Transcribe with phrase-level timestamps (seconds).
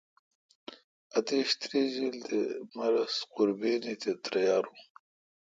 [1.17, 2.39] اتیش تریجیل تے
[2.75, 4.79] مہ رس قربینی تہ تریارون۔